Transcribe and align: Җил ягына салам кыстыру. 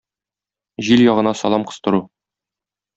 Җил 0.87 1.05
ягына 1.11 1.35
салам 1.43 1.69
кыстыру. 1.71 2.05